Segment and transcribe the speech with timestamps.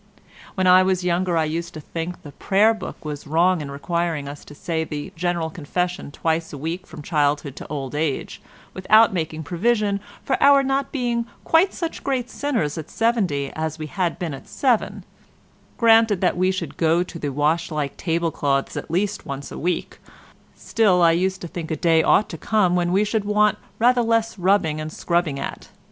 [0.55, 4.27] When I was younger I used to think the Prayer Book was wrong in requiring
[4.27, 8.41] us to say the General Confession twice a week from childhood to old age,
[8.73, 13.85] without making provision for our not being quite such great sinners at seventy as we
[13.85, 15.03] had been at seven;
[15.77, 19.59] granted that we should go to the wash like table cloths at least once a
[19.59, 19.99] week,
[20.55, 24.01] still I used to think a day ought to come when we should want rather
[24.01, 25.69] less rubbing and scrubbing at.